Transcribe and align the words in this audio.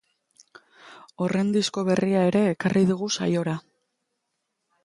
Horren 1.25 1.51
disko 1.57 1.85
berria 1.91 2.25
ere 2.31 2.43
ekarri 2.55 2.85
dugu 2.93 3.11
saiora. 3.19 3.55